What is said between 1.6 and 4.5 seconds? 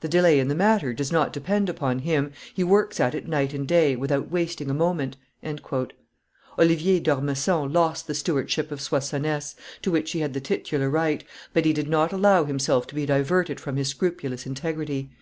upon him; he works at it night and day, without